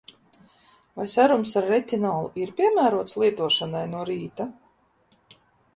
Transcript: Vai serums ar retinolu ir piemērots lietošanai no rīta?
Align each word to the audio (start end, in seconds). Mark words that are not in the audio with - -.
Vai 0.99 1.05
serums 1.15 1.53
ar 1.61 1.67
retinolu 1.73 2.31
ir 2.45 2.55
piemērots 2.61 3.17
lietošanai 3.25 3.87
no 3.95 4.05
rīta? 4.13 4.51